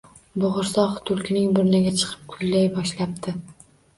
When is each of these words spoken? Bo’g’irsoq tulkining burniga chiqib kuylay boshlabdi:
Bo’g’irsoq 0.43 0.95
tulkining 1.09 1.51
burniga 1.59 1.93
chiqib 2.03 2.25
kuylay 2.35 2.65
boshlabdi: 2.79 3.37